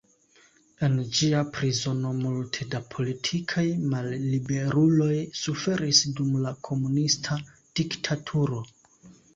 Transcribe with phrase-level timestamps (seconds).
[0.85, 7.43] En ĝia prizono multe da politikaj malliberuloj suferis dum la komunista
[7.83, 8.67] diktaturo.